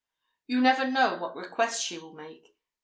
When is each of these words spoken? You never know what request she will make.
You 0.47 0.61
never 0.61 0.89
know 0.89 1.17
what 1.17 1.35
request 1.35 1.83
she 1.83 1.99
will 1.99 2.15
make. 2.15 2.55